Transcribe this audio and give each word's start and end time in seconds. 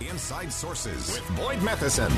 Inside 0.00 0.52
Sources 0.52 1.10
with 1.10 1.36
Boyd 1.36 1.62
Matheson. 1.62 2.12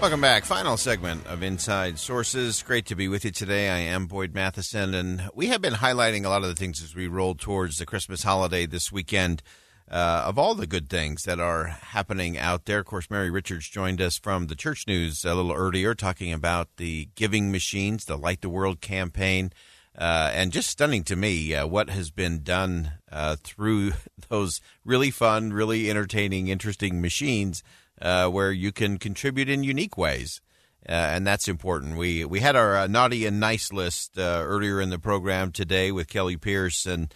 Welcome 0.00 0.20
back. 0.20 0.44
Final 0.44 0.76
segment 0.76 1.26
of 1.26 1.42
Inside 1.42 1.98
Sources. 1.98 2.62
Great 2.62 2.86
to 2.86 2.94
be 2.94 3.06
with 3.06 3.24
you 3.24 3.30
today. 3.30 3.68
I 3.68 3.78
am 3.78 4.06
Boyd 4.06 4.34
Matheson, 4.34 4.94
and 4.94 5.28
we 5.34 5.48
have 5.48 5.60
been 5.60 5.74
highlighting 5.74 6.24
a 6.24 6.28
lot 6.28 6.42
of 6.42 6.48
the 6.48 6.54
things 6.54 6.82
as 6.82 6.94
we 6.94 7.06
roll 7.06 7.34
towards 7.34 7.78
the 7.78 7.86
Christmas 7.86 8.22
holiday 8.22 8.66
this 8.66 8.90
weekend. 8.90 9.42
Uh, 9.90 10.22
of 10.24 10.38
all 10.38 10.54
the 10.54 10.66
good 10.66 10.88
things 10.88 11.24
that 11.24 11.38
are 11.38 11.66
happening 11.66 12.38
out 12.38 12.64
there, 12.64 12.78
of 12.78 12.86
course, 12.86 13.10
Mary 13.10 13.28
Richards 13.28 13.68
joined 13.68 14.00
us 14.00 14.18
from 14.18 14.46
the 14.46 14.54
Church 14.54 14.86
News 14.86 15.24
a 15.24 15.34
little 15.34 15.52
earlier, 15.52 15.94
talking 15.94 16.32
about 16.32 16.68
the 16.76 17.08
giving 17.14 17.52
machines, 17.52 18.04
the 18.04 18.16
Light 18.16 18.40
the 18.40 18.48
World 18.48 18.80
campaign, 18.80 19.52
uh, 19.98 20.30
and 20.32 20.52
just 20.52 20.70
stunning 20.70 21.04
to 21.04 21.16
me 21.16 21.54
uh, 21.54 21.66
what 21.66 21.90
has 21.90 22.10
been 22.10 22.42
done 22.42 22.92
uh, 23.10 23.36
through 23.42 23.92
those 24.28 24.60
really 24.84 25.10
fun, 25.10 25.52
really 25.52 25.90
entertaining, 25.90 26.48
interesting 26.48 27.00
machines 27.00 27.62
uh, 28.00 28.28
where 28.28 28.52
you 28.52 28.72
can 28.72 28.98
contribute 28.98 29.48
in 29.48 29.64
unique 29.64 29.98
ways. 29.98 30.40
Uh, 30.88 30.92
and 30.92 31.26
that's 31.26 31.48
important. 31.48 31.98
We 31.98 32.24
we 32.24 32.40
had 32.40 32.56
our 32.56 32.74
uh, 32.74 32.86
naughty 32.86 33.26
and 33.26 33.38
nice 33.38 33.70
list 33.70 34.12
earlier 34.16 34.80
in 34.80 34.88
the 34.88 34.98
program 34.98 35.52
today 35.52 35.92
with 35.92 36.08
Kelly 36.08 36.38
Pierce, 36.38 36.86
and 36.86 37.14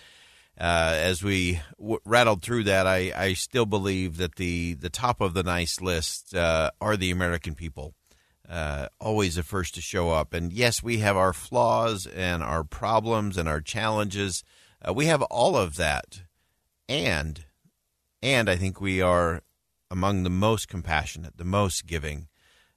as 0.58 1.22
we 1.22 1.60
w- 1.78 1.98
rattled 2.04 2.42
through 2.42 2.64
that, 2.64 2.86
I, 2.86 3.10
I 3.16 3.32
still 3.32 3.64
believe 3.64 4.18
that 4.18 4.36
the 4.36 4.74
the 4.74 4.90
top 4.90 5.22
of 5.22 5.32
the 5.32 5.42
nice 5.42 5.80
list 5.80 6.34
are 6.36 6.96
the 6.98 7.10
American 7.10 7.54
people. 7.54 7.94
Always 9.00 9.36
the 9.36 9.42
first 9.42 9.74
to 9.74 9.80
show 9.80 10.10
up, 10.10 10.32
and 10.34 10.52
yes, 10.52 10.82
we 10.82 10.98
have 10.98 11.16
our 11.16 11.32
flaws 11.32 12.06
and 12.06 12.42
our 12.42 12.64
problems 12.64 13.36
and 13.36 13.48
our 13.48 13.60
challenges. 13.60 14.44
we 14.92 15.06
have 15.06 15.22
all 15.22 15.56
of 15.56 15.76
that, 15.76 16.22
and 16.88 17.44
and 18.22 18.48
I 18.48 18.56
think 18.56 18.80
we 18.80 19.02
are 19.02 19.42
among 19.90 20.22
the 20.22 20.30
most 20.30 20.66
compassionate, 20.66 21.36
the 21.36 21.44
most 21.44 21.86
giving. 21.86 22.28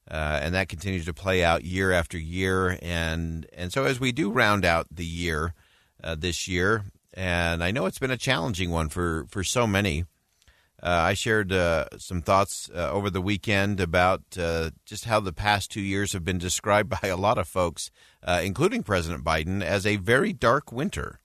Uh, 0.10 0.40
and 0.42 0.54
that 0.54 0.70
continues 0.70 1.06
to 1.06 1.14
play 1.14 1.44
out 1.44 1.64
year 1.64 1.92
after 1.92 2.18
year. 2.18 2.78
And, 2.82 3.48
and 3.54 3.74
so 3.74 3.86
as 3.86 4.00
we 4.00 4.12
do 4.12 4.30
round 4.30 4.66
out 4.66 4.88
the 4.92 5.06
year 5.06 5.54
uh, 6.04 6.16
this 6.16 6.48
year, 6.48 6.86
and 7.14 7.64
I 7.64 7.72
know 7.72 7.86
it's 7.86 7.98
been 7.98 8.12
a 8.12 8.18
challenging 8.18 8.72
one 8.72 8.90
for, 8.90 9.26
for 9.30 9.44
so 9.44 9.66
many. 9.66 10.06
Uh, 10.82 10.90
I 10.90 11.14
shared 11.16 11.52
uh, 11.52 11.86
some 11.98 12.22
thoughts 12.22 12.70
uh, 12.74 12.92
over 12.92 13.10
the 13.10 13.22
weekend 13.22 13.80
about 13.80 14.22
uh, 14.40 14.72
just 14.86 15.06
how 15.06 15.20
the 15.20 15.34
past 15.34 15.72
two 15.72 15.82
years 15.82 16.14
have 16.14 16.24
been 16.24 16.38
described 16.38 16.90
by 17.02 17.08
a 17.08 17.18
lot 17.18 17.38
of 17.38 17.48
folks, 17.48 17.90
including 18.28 18.84
President 18.84 19.24
Biden, 19.24 19.64
as 19.64 19.86
a 19.86 19.96
very 19.96 20.34
dark 20.34 20.72
winter. 20.72 21.20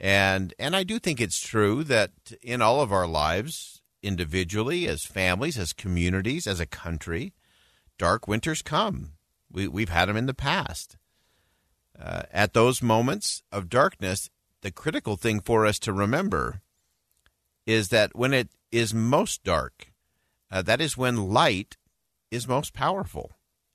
And 0.00 0.54
and 0.58 0.74
I 0.74 0.82
do 0.82 0.98
think 0.98 1.20
it's 1.20 1.38
true 1.40 1.84
that 1.84 2.12
in 2.42 2.62
all 2.62 2.80
of 2.80 2.90
our 2.90 3.06
lives, 3.06 3.82
individually, 4.02 4.88
as 4.88 5.04
families, 5.04 5.58
as 5.58 5.72
communities, 5.72 6.46
as 6.46 6.58
a 6.58 6.66
country, 6.66 7.34
dark 7.98 8.26
winters 8.26 8.62
come. 8.62 9.12
We, 9.52 9.68
we've 9.68 9.90
had 9.90 10.08
them 10.08 10.16
in 10.16 10.26
the 10.26 10.34
past. 10.34 10.96
Uh, 12.00 12.22
at 12.32 12.54
those 12.54 12.82
moments 12.82 13.42
of 13.52 13.68
darkness, 13.68 14.30
the 14.62 14.70
critical 14.70 15.16
thing 15.16 15.40
for 15.40 15.66
us 15.66 15.78
to 15.80 15.92
remember 15.92 16.62
is 17.70 17.88
that 17.88 18.16
when 18.16 18.34
it 18.34 18.48
is 18.72 18.92
most 18.92 19.44
dark, 19.44 19.92
uh, 20.50 20.62
that 20.62 20.80
is 20.80 20.96
when 20.96 21.30
light 21.30 21.76
is 22.30 22.48
most 22.48 22.74
powerful 22.74 23.32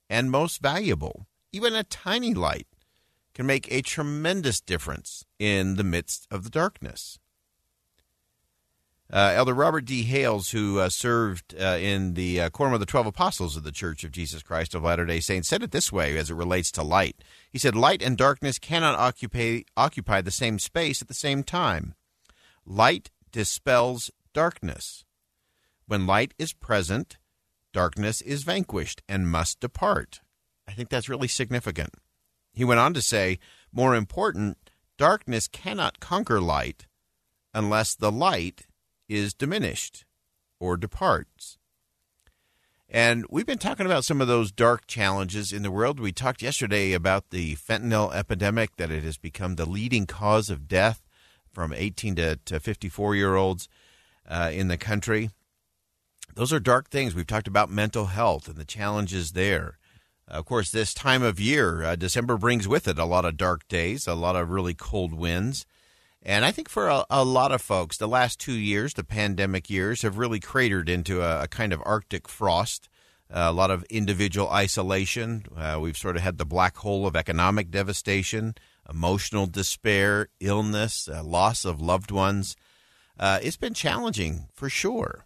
and 0.09 0.29
most 0.29 0.61
valuable. 0.61 1.28
Even 1.51 1.73
a 1.73 1.83
tiny 1.83 2.34
light 2.34 2.67
can 3.34 3.45
make 3.45 3.72
a 3.72 3.81
tremendous 3.81 4.59
difference 4.59 5.25
in 5.39 5.75
the 5.75 5.84
midst 5.84 6.28
of 6.29 6.44
the 6.44 6.50
darkness. 6.50 7.19
Uh, 9.11 9.34
Elder 9.35 9.53
Robert 9.53 9.85
D. 9.85 10.03
Hales, 10.03 10.50
who 10.50 10.79
uh, 10.79 10.89
served 10.89 11.53
uh, 11.57 11.78
in 11.79 12.16
the 12.16 12.41
uh, 12.41 12.50
Quorum 12.50 12.73
of 12.73 12.79
the 12.79 12.88
Twelve 12.88 13.05
Apostles 13.05 13.55
of 13.55 13.63
the 13.63 13.72
Church 13.72 14.03
of 14.03 14.11
Jesus 14.11 14.41
Christ 14.41 14.73
of 14.73 14.84
Latter 14.84 15.05
day 15.05 15.19
Saints, 15.19 15.47
said 15.47 15.61
it 15.61 15.72
this 15.72 15.91
way 15.91 16.17
as 16.17 16.31
it 16.31 16.35
relates 16.35 16.72
to 16.72 16.84
light. 16.84 17.23
He 17.51 17.59
said, 17.59 17.75
Light 17.75 18.01
and 18.01 18.17
darkness 18.17 18.57
cannot 18.57 18.97
occupy, 18.97 19.61
occupy 19.78 20.22
the 20.22 20.31
same 20.31 20.57
space 20.57 21.01
at 21.03 21.07
the 21.07 21.13
same 21.13 21.44
time. 21.44 21.94
Light 22.66 23.11
dispels 23.35 24.09
darkness. 24.34 25.03
When 25.88 26.07
light 26.07 26.34
is 26.40 26.53
present, 26.53 27.18
darkness 27.73 28.22
is 28.22 28.44
vanquished 28.44 29.03
and 29.09 29.29
must 29.29 29.59
depart. 29.59 30.22
I 30.66 30.72
think 30.72 30.88
that's 30.88 31.09
really 31.09 31.28
significant. 31.28 31.96
He 32.53 32.63
went 32.63 32.79
on 32.79 32.94
to 32.94 33.01
say, 33.01 33.40
More 33.73 33.94
important, 33.94 34.69
darkness 34.97 35.50
cannot 35.50 36.00
conquer 36.00 36.40
light 36.40 36.88
unless 37.53 37.94
the 37.94 38.09
light 38.09 38.68
is 39.09 39.34
diminished 39.34 40.06
or 40.62 40.78
departs. 40.78 41.57
And 42.88 43.25
we've 43.29 43.46
been 43.46 43.57
talking 43.57 43.85
about 43.85 44.06
some 44.06 44.22
of 44.22 44.29
those 44.29 44.53
dark 44.53 44.88
challenges 44.88 45.52
in 45.52 45.62
the 45.62 45.72
world. 45.72 46.00
We 46.00 46.13
talked 46.13 46.41
yesterday 46.41 46.94
about 46.94 47.31
the 47.31 47.56
fentanyl 47.57 48.16
epidemic, 48.16 48.78
that 48.78 48.91
it 48.91 49.03
has 49.03 49.17
become 49.17 49.56
the 49.56 49.69
leading 49.69 50.06
cause 50.06 50.50
of 50.50 50.69
death 50.69 51.04
from 51.55 51.73
18 51.73 52.16
to, 52.16 52.35
to 52.35 52.59
54 52.59 53.16
year 53.16 53.35
olds 53.35 53.67
uh, 54.29 54.51
in 54.53 54.67
the 54.67 54.77
country. 54.77 55.31
Those 56.35 56.51
are 56.51 56.59
dark 56.59 56.89
things. 56.89 57.16
We've 57.16 57.25
talked 57.25 57.47
about 57.47 57.71
mental 57.71 58.07
health 58.07 58.47
and 58.47 58.57
the 58.57 58.66
challenges 58.66 59.31
there. 59.31 59.77
Of 60.27 60.45
course, 60.45 60.69
this 60.71 60.93
time 60.93 61.23
of 61.23 61.39
year, 61.39 61.83
uh, 61.83 61.95
December 61.95 62.38
brings 62.38 62.67
with 62.67 62.88
it 62.88 62.99
a 62.99 63.05
lot 63.05 63.25
of 63.25 63.38
dark 63.38 63.67
days, 63.67 64.07
a 64.07 64.16
lot 64.16 64.35
of 64.35 64.49
really 64.49 64.73
cold 64.73 65.13
winds. 65.13 65.66
And 66.21 66.43
I 66.43 66.51
think 66.51 66.67
for 66.67 66.88
a, 66.89 67.05
a, 67.09 67.23
lot 67.23 67.51
of 67.51 67.61
folks, 67.61 67.97
the 67.97 68.07
last 68.07 68.39
two 68.39 68.53
years, 68.53 68.95
the 68.95 69.03
pandemic 69.03 69.69
years, 69.69 70.01
have 70.01 70.17
really 70.17 70.39
cratered 70.39 70.89
into 70.89 71.22
a, 71.22 71.43
a 71.43 71.47
kind 71.47 71.72
of 71.72 71.81
Arctic 71.85 72.27
frost. 72.27 72.89
Uh, 73.29 73.47
a 73.49 73.51
lot 73.51 73.72
of 73.72 73.83
individual 73.85 74.49
isolation. 74.49 75.45
Uh, 75.55 75.79
we've 75.81 75.97
sort 75.97 76.16
of 76.16 76.22
had 76.22 76.37
the 76.37 76.45
black 76.45 76.77
hole 76.77 77.07
of 77.07 77.16
economic 77.16 77.72
devastation, 77.72 78.55
emotional 78.90 79.47
despair, 79.47 80.29
illness, 80.40 81.07
uh, 81.07 81.23
loss 81.23 81.66
of 81.66 81.81
loved 81.81 82.12
ones. 82.12 82.56
Uh, 83.19 83.40
it's 83.41 83.57
been 83.57 83.73
challenging 83.73 84.47
for 84.53 84.69
sure. 84.69 85.25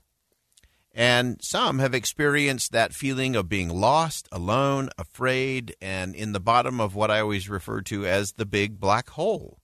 And 0.93 1.39
some 1.41 1.79
have 1.79 1.93
experienced 1.93 2.71
that 2.71 2.93
feeling 2.93 3.35
of 3.35 3.47
being 3.47 3.69
lost, 3.69 4.27
alone, 4.31 4.89
afraid, 4.97 5.75
and 5.81 6.15
in 6.15 6.31
the 6.31 6.39
bottom 6.39 6.81
of 6.81 6.95
what 6.95 7.11
I 7.11 7.19
always 7.19 7.47
refer 7.47 7.81
to 7.83 8.05
as 8.05 8.33
the 8.33 8.45
big 8.45 8.79
black 8.79 9.09
hole. 9.11 9.59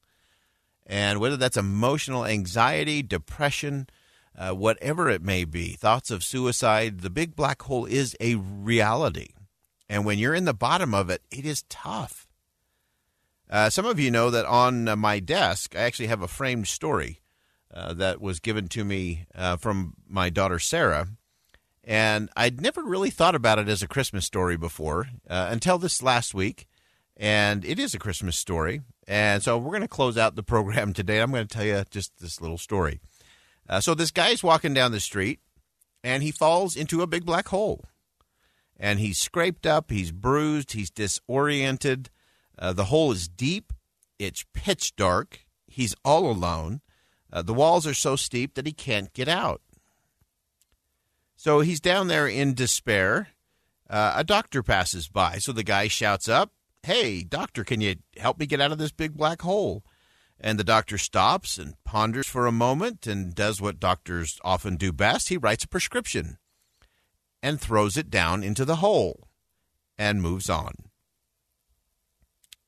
And 0.85 1.19
whether 1.19 1.35
that's 1.35 1.57
emotional 1.57 2.25
anxiety, 2.25 3.01
depression, 3.01 3.87
uh, 4.37 4.51
whatever 4.51 5.09
it 5.09 5.23
may 5.23 5.45
be, 5.45 5.73
thoughts 5.73 6.11
of 6.11 6.23
suicide, 6.23 7.01
the 7.01 7.09
big 7.09 7.35
black 7.35 7.63
hole 7.63 7.85
is 7.85 8.15
a 8.19 8.35
reality. 8.35 9.29
And 9.89 10.05
when 10.05 10.19
you're 10.19 10.35
in 10.35 10.45
the 10.45 10.53
bottom 10.53 10.93
of 10.93 11.09
it, 11.09 11.21
it 11.31 11.45
is 11.45 11.63
tough. 11.69 12.24
Uh, 13.49 13.69
some 13.69 13.85
of 13.85 13.99
you 13.99 14.09
know 14.09 14.29
that 14.29 14.45
on 14.45 14.87
uh, 14.87 14.95
my 14.95 15.19
desk, 15.19 15.75
I 15.75 15.81
actually 15.81 16.07
have 16.07 16.21
a 16.21 16.27
framed 16.27 16.67
story 16.67 17.21
uh, 17.73 17.93
that 17.93 18.21
was 18.21 18.39
given 18.39 18.67
to 18.69 18.83
me 18.83 19.25
uh, 19.35 19.57
from 19.57 19.93
my 20.07 20.29
daughter 20.29 20.59
Sarah. 20.59 21.07
And 21.83 22.29
I'd 22.35 22.61
never 22.61 22.83
really 22.83 23.11
thought 23.11 23.35
about 23.35 23.59
it 23.59 23.67
as 23.67 23.83
a 23.83 23.87
Christmas 23.87 24.25
story 24.25 24.57
before 24.57 25.07
uh, 25.29 25.49
until 25.51 25.77
this 25.77 26.01
last 26.01 26.33
week. 26.33 26.67
And 27.15 27.63
it 27.63 27.79
is 27.79 27.93
a 27.93 27.99
Christmas 27.99 28.35
story. 28.35 28.81
And 29.07 29.43
so 29.43 29.57
we're 29.57 29.69
going 29.69 29.81
to 29.81 29.87
close 29.87 30.17
out 30.17 30.35
the 30.35 30.43
program 30.43 30.93
today. 30.93 31.19
I'm 31.19 31.31
going 31.31 31.47
to 31.47 31.55
tell 31.55 31.65
you 31.65 31.83
just 31.91 32.17
this 32.19 32.41
little 32.41 32.57
story. 32.57 32.99
So 33.79 33.95
this 33.95 34.11
guy's 34.11 34.43
walking 34.43 34.75
down 34.75 34.91
the 34.91 34.99
street 34.99 35.39
and 36.03 36.21
he 36.21 36.29
falls 36.29 36.75
into 36.75 37.01
a 37.01 37.07
big 37.07 37.25
black 37.25 37.47
hole. 37.47 37.83
And 38.77 38.99
he's 38.99 39.17
scraped 39.17 39.65
up, 39.65 39.89
he's 39.89 40.11
bruised, 40.11 40.73
he's 40.73 40.91
disoriented. 40.91 42.11
Uh, 42.57 42.73
the 42.73 42.85
hole 42.85 43.11
is 43.11 43.27
deep, 43.27 43.73
it's 44.17 44.45
pitch 44.53 44.95
dark, 44.95 45.45
he's 45.67 45.95
all 46.03 46.29
alone. 46.29 46.81
Uh, 47.31 47.41
the 47.41 47.53
walls 47.53 47.85
are 47.85 47.93
so 47.93 48.15
steep 48.15 48.53
that 48.53 48.65
he 48.65 48.71
can't 48.71 49.13
get 49.13 49.27
out. 49.27 49.61
So 51.35 51.59
he's 51.59 51.79
down 51.79 52.07
there 52.07 52.27
in 52.27 52.53
despair. 52.53 53.29
Uh, 53.89 54.13
a 54.15 54.23
doctor 54.23 54.63
passes 54.63 55.07
by. 55.07 55.37
So 55.37 55.51
the 55.51 55.63
guy 55.63 55.87
shouts 55.87 56.29
up, 56.29 56.51
Hey, 56.83 57.23
doctor, 57.23 57.63
can 57.63 57.81
you 57.81 57.95
help 58.17 58.39
me 58.39 58.45
get 58.45 58.61
out 58.61 58.71
of 58.71 58.77
this 58.77 58.91
big 58.91 59.15
black 59.15 59.41
hole? 59.41 59.83
And 60.39 60.59
the 60.59 60.63
doctor 60.63 60.97
stops 60.97 61.57
and 61.57 61.75
ponders 61.83 62.27
for 62.27 62.45
a 62.45 62.51
moment 62.51 63.07
and 63.07 63.33
does 63.33 63.59
what 63.59 63.79
doctors 63.79 64.39
often 64.43 64.75
do 64.75 64.91
best. 64.91 65.29
He 65.29 65.37
writes 65.37 65.63
a 65.63 65.67
prescription 65.67 66.37
and 67.41 67.59
throws 67.59 67.97
it 67.97 68.09
down 68.09 68.43
into 68.43 68.65
the 68.65 68.77
hole 68.77 69.27
and 69.97 70.21
moves 70.21 70.49
on. 70.49 70.73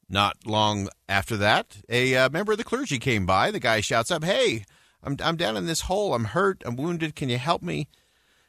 Not 0.10 0.46
long 0.46 0.88
after 1.10 1.36
that, 1.38 1.78
a 1.90 2.16
uh, 2.16 2.30
member 2.30 2.54
of 2.54 2.58
the 2.58 2.64
clergy 2.64 2.98
came 2.98 3.26
by. 3.26 3.52
The 3.52 3.60
guy 3.60 3.82
shouts 3.82 4.10
up, 4.10 4.24
Hey, 4.24 4.64
I'm, 5.04 5.18
I'm 5.22 5.36
down 5.36 5.58
in 5.58 5.66
this 5.66 5.82
hole. 5.82 6.14
I'm 6.14 6.26
hurt. 6.26 6.64
I'm 6.66 6.76
wounded. 6.76 7.16
Can 7.16 7.30
you 7.30 7.38
help 7.38 7.62
me? 7.62 7.88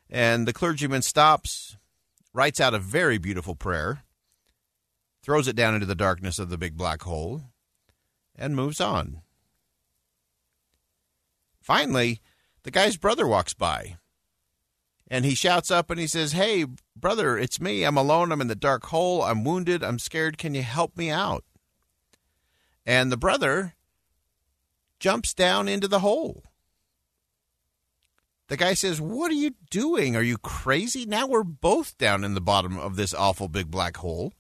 And 0.08 0.46
the 0.46 0.52
clergyman 0.52 1.02
stops, 1.02 1.76
writes 2.32 2.60
out 2.60 2.75
a 2.75 2.78
very 2.78 3.19
beautiful 3.19 3.55
prayer, 3.55 4.05
throws 5.22 5.49
it 5.49 5.56
down 5.56 5.75
into 5.75 5.87
the 5.87 5.94
darkness 5.94 6.38
of 6.38 6.49
the 6.49 6.58
big 6.58 6.76
black 6.76 7.02
hole, 7.02 7.43
and 8.37 8.56
moves 8.56 8.81
on. 8.81 9.20
Finally, 11.61 12.20
the 12.62 12.70
guy's 12.70 12.96
brother 12.96 13.26
walks 13.26 13.52
by 13.52 13.96
and 15.11 15.25
he 15.25 15.34
shouts 15.34 15.70
up 15.70 15.90
and 15.90 15.99
he 15.99 16.06
says, 16.06 16.32
Hey, 16.32 16.66
brother, 16.94 17.38
it's 17.38 17.61
me. 17.61 17.84
I'm 17.84 17.96
alone. 17.96 18.31
I'm 18.31 18.40
in 18.40 18.49
the 18.49 18.54
dark 18.54 18.87
hole. 18.87 19.22
I'm 19.22 19.44
wounded. 19.44 19.82
I'm 19.82 19.99
scared. 19.99 20.38
Can 20.38 20.54
you 20.54 20.62
help 20.62 20.96
me 20.96 21.11
out? 21.11 21.44
And 22.88 23.12
the 23.12 23.19
brother 23.19 23.75
jumps 24.99 25.35
down 25.35 25.69
into 25.69 25.88
the 25.88 25.99
hole. 25.99 26.43
The 28.49 28.56
guy 28.56 28.73
says, 28.73 28.99
What 28.99 29.31
are 29.31 29.35
you 29.35 29.50
doing? 29.69 30.17
Are 30.17 30.23
you 30.23 30.38
crazy? 30.38 31.05
Now 31.05 31.26
we're 31.26 31.43
both 31.43 31.99
down 31.99 32.25
in 32.25 32.32
the 32.32 32.40
bottom 32.40 32.79
of 32.79 32.96
this 32.96 33.12
awful 33.12 33.49
big 33.49 33.70
black 33.70 33.99
hole. 33.99 34.32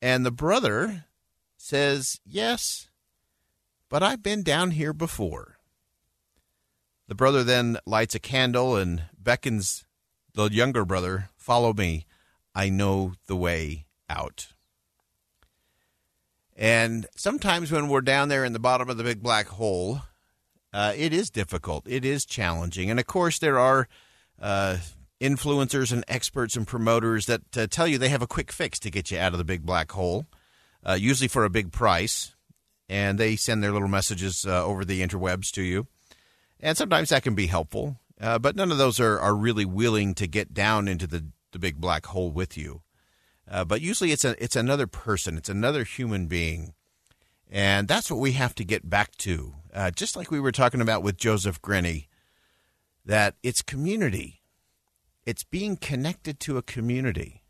And 0.00 0.24
the 0.24 0.30
brother 0.30 1.04
says, 1.58 2.20
Yes, 2.24 2.88
but 3.90 4.02
I've 4.02 4.22
been 4.22 4.42
down 4.42 4.70
here 4.70 4.94
before. 4.94 5.58
The 7.06 7.14
brother 7.14 7.44
then 7.44 7.76
lights 7.84 8.14
a 8.14 8.18
candle 8.18 8.76
and 8.76 9.02
beckons 9.18 9.84
the 10.32 10.48
younger 10.48 10.86
brother, 10.86 11.28
Follow 11.36 11.74
me. 11.74 12.06
I 12.54 12.70
know 12.70 13.12
the 13.26 13.36
way 13.36 13.84
out. 14.08 14.53
And 16.56 17.06
sometimes 17.16 17.72
when 17.72 17.88
we're 17.88 18.00
down 18.00 18.28
there 18.28 18.44
in 18.44 18.52
the 18.52 18.58
bottom 18.58 18.88
of 18.88 18.96
the 18.96 19.04
big 19.04 19.22
black 19.22 19.48
hole, 19.48 20.02
uh, 20.72 20.92
it 20.96 21.12
is 21.12 21.30
difficult. 21.30 21.84
It 21.86 22.04
is 22.04 22.24
challenging. 22.24 22.90
And 22.90 23.00
of 23.00 23.06
course, 23.06 23.38
there 23.38 23.58
are 23.58 23.88
uh, 24.40 24.78
influencers 25.20 25.92
and 25.92 26.04
experts 26.06 26.56
and 26.56 26.66
promoters 26.66 27.26
that 27.26 27.56
uh, 27.56 27.66
tell 27.68 27.88
you 27.88 27.98
they 27.98 28.08
have 28.08 28.22
a 28.22 28.26
quick 28.26 28.52
fix 28.52 28.78
to 28.80 28.90
get 28.90 29.10
you 29.10 29.18
out 29.18 29.32
of 29.32 29.38
the 29.38 29.44
big 29.44 29.64
black 29.64 29.92
hole, 29.92 30.26
uh, 30.84 30.94
usually 30.94 31.28
for 31.28 31.44
a 31.44 31.50
big 31.50 31.72
price. 31.72 32.34
And 32.88 33.18
they 33.18 33.34
send 33.34 33.62
their 33.62 33.72
little 33.72 33.88
messages 33.88 34.44
uh, 34.46 34.64
over 34.64 34.84
the 34.84 35.00
interwebs 35.00 35.50
to 35.52 35.62
you. 35.62 35.86
And 36.60 36.76
sometimes 36.76 37.08
that 37.08 37.22
can 37.22 37.34
be 37.34 37.46
helpful. 37.46 37.98
Uh, 38.20 38.38
but 38.38 38.54
none 38.54 38.70
of 38.70 38.78
those 38.78 39.00
are, 39.00 39.18
are 39.18 39.34
really 39.34 39.64
willing 39.64 40.14
to 40.14 40.26
get 40.26 40.54
down 40.54 40.86
into 40.86 41.06
the, 41.06 41.24
the 41.52 41.58
big 41.58 41.80
black 41.80 42.06
hole 42.06 42.30
with 42.30 42.56
you. 42.56 42.82
Uh, 43.50 43.64
but 43.64 43.80
usually 43.80 44.12
it's 44.12 44.24
a 44.24 44.42
it's 44.42 44.56
another 44.56 44.86
person, 44.86 45.36
it's 45.36 45.48
another 45.48 45.84
human 45.84 46.26
being, 46.26 46.74
and 47.50 47.86
that's 47.86 48.10
what 48.10 48.20
we 48.20 48.32
have 48.32 48.54
to 48.54 48.64
get 48.64 48.88
back 48.88 49.14
to. 49.16 49.54
Uh, 49.72 49.90
just 49.90 50.16
like 50.16 50.30
we 50.30 50.40
were 50.40 50.52
talking 50.52 50.80
about 50.80 51.02
with 51.02 51.16
Joseph 51.16 51.60
Grenny, 51.60 52.06
that 53.04 53.34
it's 53.42 53.60
community, 53.60 54.40
it's 55.26 55.44
being 55.44 55.76
connected 55.76 56.40
to 56.40 56.56
a 56.56 56.62
community. 56.62 57.42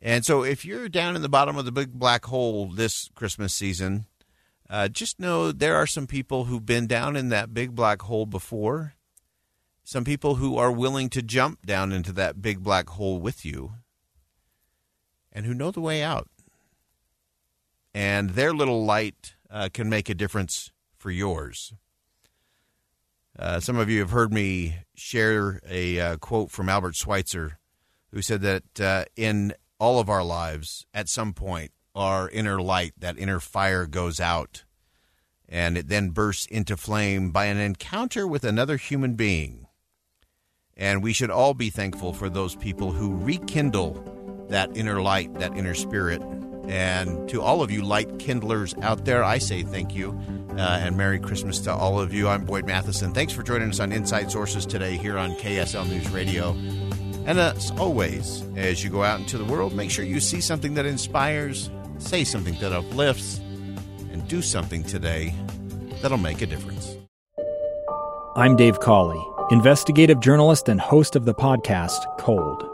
And 0.00 0.24
so, 0.24 0.42
if 0.42 0.66
you're 0.66 0.90
down 0.90 1.16
in 1.16 1.22
the 1.22 1.30
bottom 1.30 1.56
of 1.56 1.64
the 1.64 1.72
big 1.72 1.92
black 1.92 2.26
hole 2.26 2.66
this 2.66 3.08
Christmas 3.14 3.54
season, 3.54 4.04
uh, 4.68 4.88
just 4.88 5.18
know 5.18 5.50
there 5.50 5.76
are 5.76 5.86
some 5.86 6.06
people 6.06 6.44
who've 6.44 6.66
been 6.66 6.86
down 6.86 7.16
in 7.16 7.30
that 7.30 7.54
big 7.54 7.74
black 7.74 8.02
hole 8.02 8.26
before. 8.26 8.94
Some 9.82 10.04
people 10.04 10.36
who 10.36 10.58
are 10.58 10.72
willing 10.72 11.08
to 11.10 11.22
jump 11.22 11.64
down 11.64 11.90
into 11.92 12.12
that 12.12 12.42
big 12.42 12.62
black 12.62 12.90
hole 12.90 13.18
with 13.18 13.46
you 13.46 13.74
and 15.34 15.44
who 15.44 15.54
know 15.54 15.70
the 15.70 15.80
way 15.80 16.02
out. 16.02 16.28
And 17.92 18.30
their 18.30 18.52
little 18.52 18.84
light 18.84 19.34
uh, 19.50 19.68
can 19.72 19.88
make 19.88 20.08
a 20.08 20.14
difference 20.14 20.70
for 20.96 21.10
yours. 21.10 21.74
Uh, 23.38 23.58
some 23.60 23.76
of 23.76 23.90
you 23.90 23.98
have 24.00 24.10
heard 24.10 24.32
me 24.32 24.76
share 24.94 25.60
a 25.68 25.98
uh, 25.98 26.16
quote 26.18 26.50
from 26.50 26.68
Albert 26.68 26.94
Schweitzer, 26.94 27.58
who 28.12 28.22
said 28.22 28.42
that 28.42 28.80
uh, 28.80 29.04
in 29.16 29.54
all 29.80 29.98
of 29.98 30.08
our 30.08 30.22
lives, 30.22 30.86
at 30.94 31.08
some 31.08 31.32
point, 31.32 31.72
our 31.94 32.28
inner 32.30 32.60
light, 32.60 32.92
that 32.98 33.18
inner 33.18 33.40
fire 33.40 33.86
goes 33.86 34.20
out, 34.20 34.64
and 35.48 35.76
it 35.76 35.88
then 35.88 36.10
bursts 36.10 36.46
into 36.46 36.76
flame 36.76 37.30
by 37.30 37.46
an 37.46 37.58
encounter 37.58 38.26
with 38.26 38.44
another 38.44 38.76
human 38.76 39.14
being. 39.14 39.66
And 40.76 41.02
we 41.02 41.12
should 41.12 41.30
all 41.30 41.54
be 41.54 41.70
thankful 41.70 42.12
for 42.12 42.28
those 42.28 42.56
people 42.56 42.92
who 42.92 43.16
rekindle 43.16 44.23
that 44.48 44.76
inner 44.76 45.00
light, 45.00 45.32
that 45.34 45.56
inner 45.56 45.74
spirit. 45.74 46.22
And 46.68 47.28
to 47.28 47.42
all 47.42 47.62
of 47.62 47.70
you 47.70 47.82
light 47.82 48.18
kindlers 48.18 48.74
out 48.82 49.04
there, 49.04 49.22
I 49.22 49.38
say 49.38 49.62
thank 49.62 49.94
you 49.94 50.18
uh, 50.56 50.80
and 50.82 50.96
Merry 50.96 51.18
Christmas 51.18 51.58
to 51.60 51.72
all 51.72 52.00
of 52.00 52.14
you. 52.14 52.28
I'm 52.28 52.44
Boyd 52.44 52.66
Matheson. 52.66 53.12
Thanks 53.12 53.32
for 53.32 53.42
joining 53.42 53.68
us 53.70 53.80
on 53.80 53.92
Inside 53.92 54.30
Sources 54.30 54.64
today 54.64 54.96
here 54.96 55.18
on 55.18 55.32
KSL 55.32 55.88
News 55.88 56.08
Radio. 56.10 56.50
And 57.26 57.38
as 57.38 57.70
always, 57.72 58.44
as 58.56 58.84
you 58.84 58.90
go 58.90 59.02
out 59.02 59.18
into 59.18 59.38
the 59.38 59.44
world, 59.44 59.74
make 59.74 59.90
sure 59.90 60.04
you 60.04 60.20
see 60.20 60.40
something 60.40 60.74
that 60.74 60.86
inspires, 60.86 61.70
say 61.98 62.22
something 62.24 62.54
that 62.60 62.72
uplifts, 62.72 63.38
and 64.12 64.26
do 64.28 64.42
something 64.42 64.82
today 64.84 65.34
that'll 66.02 66.18
make 66.18 66.42
a 66.42 66.46
difference. 66.46 66.96
I'm 68.36 68.56
Dave 68.56 68.80
Cawley, 68.80 69.24
investigative 69.50 70.20
journalist 70.20 70.68
and 70.68 70.80
host 70.80 71.16
of 71.16 71.24
the 71.24 71.34
podcast 71.34 72.18
Cold. 72.18 72.73